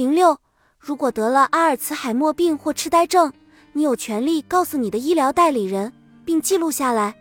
[0.00, 0.38] 零六，
[0.78, 3.30] 如果得了阿尔茨海默病或痴呆症，
[3.74, 5.92] 你有权利告诉你的医疗代理人，
[6.24, 7.14] 并记录下来。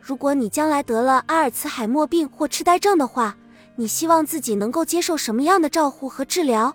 [0.00, 3.36] 如果你将来得了阿尔茨海默病或痴呆症的话，
[3.74, 6.72] 你希望自己能够接受什么样的照护和治疗？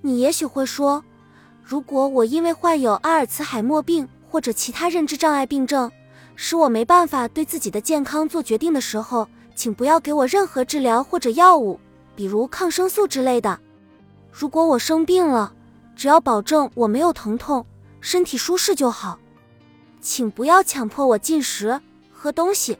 [0.00, 1.04] 你也许会说，
[1.62, 5.92] 如果我因为患有阿尔茨海默病或者其他认知障碍病症，
[6.36, 11.78] 使我没办法对自己的健康做决定的时候，请不要给我任何治疗或者药物，
[12.16, 13.60] 比如抗生素之类的。
[14.36, 15.54] 如果我生病了，
[15.94, 17.64] 只要保证我没有疼痛，
[18.00, 19.16] 身体舒适就好。
[20.00, 21.80] 请不要强迫我进食。
[22.10, 22.76] 喝东西，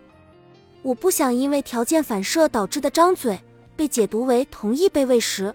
[0.82, 3.38] 我不想因为条件反射导致的张嘴
[3.76, 5.54] 被解读为同意被喂食。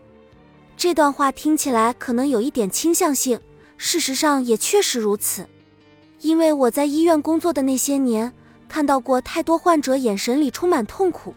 [0.78, 3.38] 这段话听起来可能有一点倾向性，
[3.76, 5.46] 事实上也确实如此。
[6.22, 8.32] 因为我在医院工作的那些年，
[8.70, 11.36] 看到过太多患者眼神里充满痛苦，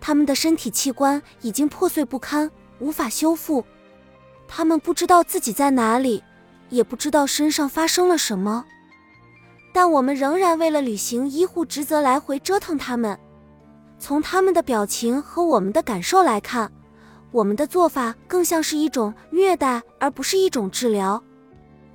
[0.00, 3.64] 他们的身体器官已经破碎不堪，无法修复，
[4.46, 6.22] 他们不知道自己在哪里，
[6.70, 8.64] 也不知道身上发生了什么。
[9.72, 13.18] 但我们仍然为了履行医护职责来回折腾他们。
[13.98, 16.70] 从他们的表情和我们的感受来看，
[17.32, 21.22] 我们的做法更像是一种虐待，而不是一种治疗。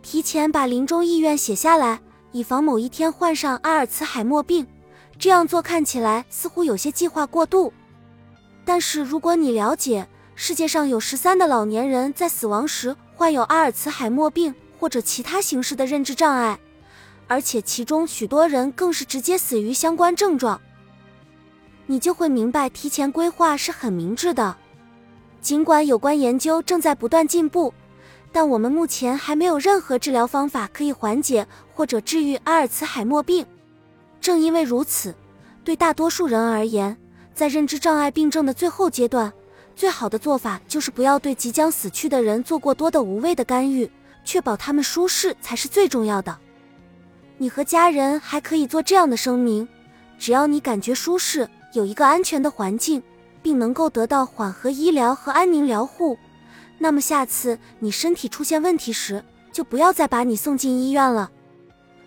[0.01, 2.01] 提前把临终意愿写下来，
[2.31, 4.65] 以防某一天患上阿尔茨海默病。
[5.17, 7.71] 这样做看起来似乎有些计划过度。
[8.65, 10.07] 但是如果你了解，
[10.41, 16.57] 世界上有十三的老年人在死亡时患有阿尔茨海默病或者其他形式的认知障碍。
[17.27, 20.61] 而且其中许多人更是直接死于相关症状，
[21.87, 24.55] 你就会明白提前规划是很明智的。
[25.41, 27.73] 尽管有关研究正在不断进步，
[28.31, 33.45] 但我们目前还没有任何治疗方法可以缓解或者治愈阿尔茨海默病。
[34.21, 35.13] 正因为如此，
[35.65, 36.95] 对大多数人而言，
[37.33, 39.33] 在认知障碍病症的最后阶段，
[39.79, 43.89] 最好的做法就是不要对即将死去的人做过多的无谓的干预，
[44.25, 46.37] 确保他们舒适才是最重要的。
[47.37, 49.65] 你和家人还可以做这样的声明：
[50.17, 53.01] 只要你感觉舒适，有一个安全的环境，
[53.41, 56.17] 并能够得到缓和医疗和安宁疗护，
[56.77, 59.23] 那么下次你身体出现问题时，
[59.53, 61.31] 就不要再把你送进医院了。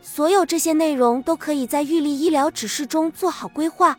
[0.02, 3.96] 所有这些内容都可以在预立医疗指示中做好规划，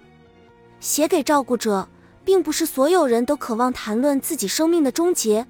[0.79, 1.89] 写给照顾者。
[2.25, 5.45] 并不是所有人都渴望谈论自己生命的终结。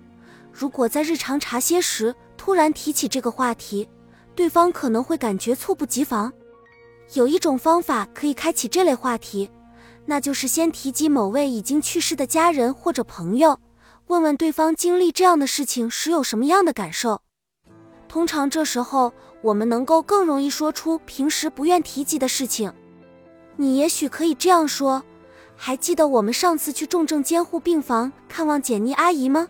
[0.52, 3.88] 如果在日常茶歇时突然提起这个话题，
[4.36, 6.32] 对方可能会感觉猝不及防。
[7.14, 9.50] 有一种方法可以开启这类话题，
[10.06, 13.60] 那就是先提及某位已经去世的家人或者朋友，
[14.08, 17.22] 问问对方经历这样的事情时有什么样的感受。
[18.08, 22.72] 通常这时候，我们能够更容易说出平时不愿提及的事情。
[23.58, 25.04] 你也许可以这样说
[25.66, 29.48] ：“还记得我们上次去重症监护病房看望简妮阿姨吗？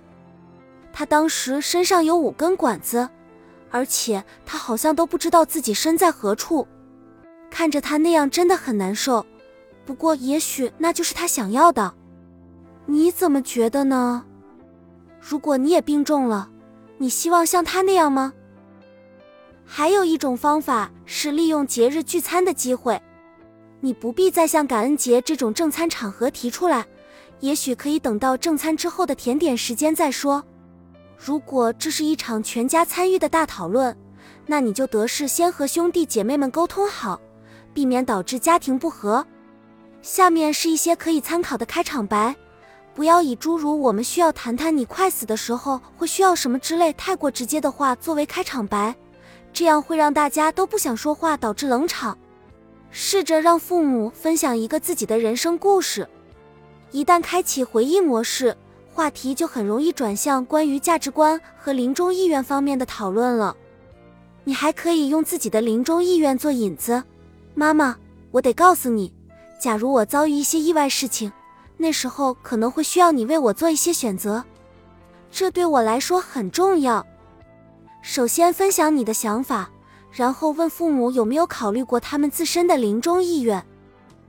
[0.91, 3.09] 她当时身上有五根管子。”
[3.71, 6.67] 而且她好像都不知道自己身在何处，
[7.49, 9.25] 看着她那样真的很难受。
[9.85, 11.91] 不过也许那就是她想要的。
[12.85, 14.23] 你怎么觉得呢？
[15.19, 16.47] 如果你也病重了，
[16.99, 18.33] 你希望像她那样吗？
[19.65, 23.01] 还有一种方法是利用节日聚餐的机会，
[23.85, 26.87] 你不必再像感恩节这种正餐场合提出来，
[27.41, 30.41] 也许可以等到正餐之后的甜点时间再说。
[31.17, 33.93] 如果这是一场全家参与的大讨论，
[34.45, 37.19] 那你就得事先和兄弟姐妹们沟通好，
[37.73, 39.27] 避免导致家庭不和。
[40.01, 42.33] 下面是一些可以参考的开场白，
[42.93, 48.95] 不要以诸如“我们需要谈谈你快死的时候会需要什么”之类太过直接的话作为开场白，
[49.51, 52.17] 这样会让大家都不想说话，导致冷场。
[52.95, 56.07] 试着让父母分享一个自己的人生故事，
[56.91, 58.55] 一旦开启回忆模式。
[58.93, 63.57] 话题就很容易转向关于价值观和临终意愿方面的讨论了。
[64.43, 67.03] 你还可以用自己的临终意愿做引子。
[67.55, 67.97] 妈妈，
[68.29, 69.11] 我得告诉你，
[69.59, 71.31] 假如我遭遇一些意外事情，
[71.77, 74.43] 那时候可能会需要你为我做一些选择，
[75.31, 77.03] 这对我来说很重要。
[78.03, 79.71] 首先分享你的想法，
[80.13, 83.65] 然后问父母有没有考虑过他们自身的临终意愿。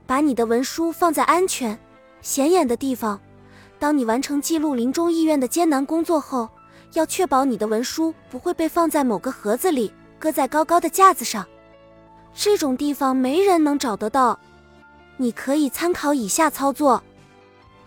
[0.07, 1.79] 把你的文书放在安全、
[2.21, 3.19] 显眼的地方。
[3.79, 6.49] 当你完成记录临终意愿的艰难工作后，
[6.93, 11.45] 要确保你的文书不会被放在某个盒子里，搁在高高的架子上。
[12.33, 14.39] 这种地方没人能找得到。
[15.17, 17.01] 你可以参考以下操作：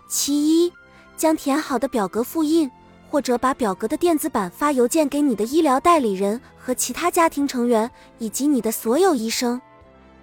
[0.09, 0.33] 其
[0.65, 0.73] 一，
[1.15, 2.69] 将填好的表格复印，
[3.09, 7.89] 或者把表格的电子版发邮件给你的医疗代理人和其他家庭成员，
[8.19, 9.59] 以及你的所有医生。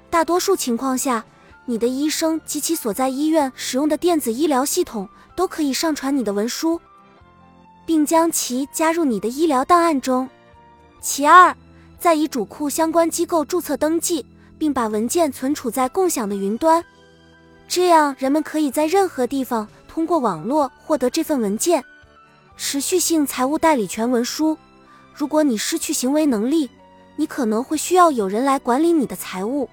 [0.08, 1.24] 大多数情况下，
[1.64, 5.08] 你的医生及其所在医院使用的电子医疗系统。
[5.36, 6.80] 都可以上传你的文书。
[7.84, 10.28] 并将其加入你的医疗档案中。
[11.00, 11.54] 其二，
[12.00, 14.26] 在遗嘱库相关机构注册登记，
[14.58, 16.84] 并把文件存储在共享的云端，
[17.68, 21.84] 这样人们可以在任何地方通过网络获得这份文件。
[22.56, 24.56] 持续性财务代理权文书，
[25.14, 26.70] 如果你失去行为能力，
[27.16, 29.68] 你可能会需要有人来管理你的财务。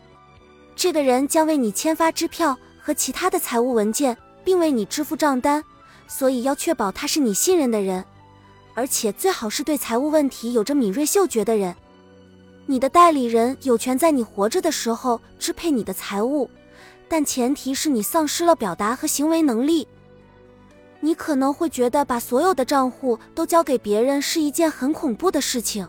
[0.76, 5.64] 这个人将为你签发支票和其他的财务文件，并为你支付账单。
[6.08, 8.04] 所以要确保他是你信任的人，
[8.74, 11.74] 而且最好是对财务问题有着敏锐嗅觉的人。
[12.66, 16.50] 你的代理人有权在你活着的时候支配你的财务，
[17.08, 19.88] 但前提是你丧失了表达和行为能力。
[21.04, 25.86] 你可能会觉得把所有的账户都交给别人是一件很恐怖的事情，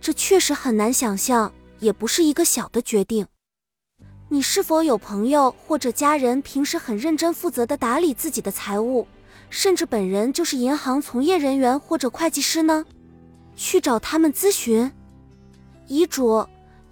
[0.00, 3.26] 这确实很难想象，也不是一个小的决定。
[4.30, 9.06] 你是否有朋友或者家人平时很认真负责地打理自己的财务？
[9.50, 12.86] 甚至本人就是银行从业人员或者会计师呢，
[13.54, 14.90] 去找他们咨询。
[15.88, 16.42] 遗嘱，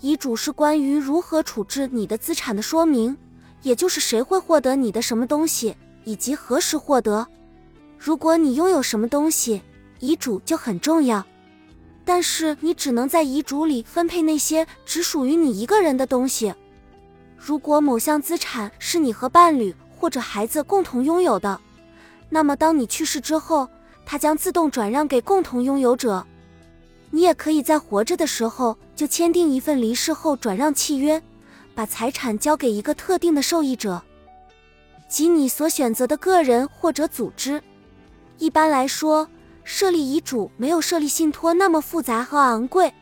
[0.03, 3.17] 遗嘱是关于如何处置你的资产的说明，
[3.63, 7.26] 也就是谁会获得你的什么东西，以及何时获得。
[7.99, 9.62] 如果你拥有什么东西，
[9.99, 11.25] 遗嘱就很重要。
[12.05, 16.52] 但是你只能在遗嘱里分配那些只属于你一个人的东西。
[17.37, 21.61] 如果某项资产是你和伴侣或者孩子共同拥有的。
[22.29, 23.69] 那么，当你去世之后，
[24.05, 26.26] 它将自动转让给共同拥有者。
[27.11, 31.20] 你也可以在活着的时候就签订一份离世后转让契约，
[31.75, 34.02] 把财产交给一个特定的受益者，
[35.11, 37.61] 即你所选择的个人或者组织。
[38.39, 39.29] 一般来说，
[39.65, 42.95] 设立遗嘱没有设立信托那么复杂和昂贵。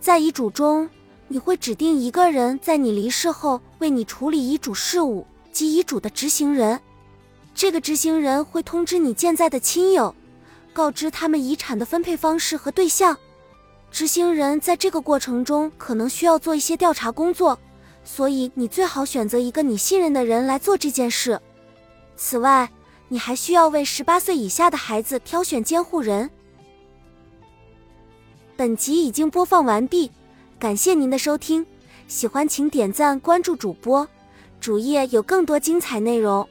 [0.00, 0.88] 在遗嘱中，
[1.26, 6.80] 你会指定一个人在你离世后为你处理遗嘱事务，即遗嘱的执行人。
[7.54, 10.14] 这个执行人会通知你健在的亲友，
[10.72, 13.18] 告知他们遗产的分配方式和对象。
[13.90, 17.58] 执行人在这个过程中可能需要做一些调查工作，
[18.04, 21.40] 所以你最好选择一个你信任的人来做这件事。
[22.16, 22.70] 此外，
[23.08, 26.30] 你还需要为十八岁以下的孩子挑选监护人。
[28.56, 30.10] 本集已经播放完毕，
[30.58, 31.66] 感谢您的收听，
[32.06, 34.06] 喜欢请点赞关注主播，
[34.60, 36.46] 主页有更多精彩内容。